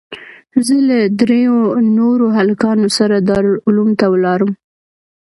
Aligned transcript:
زه 0.65 0.75
له 0.89 0.97
درېو 1.19 1.57
نورو 1.97 2.25
هلکانو 2.37 2.87
سره 2.97 3.15
دارالعلوم 3.29 3.89
ته 3.99 4.05
ولاړم. 4.13 4.51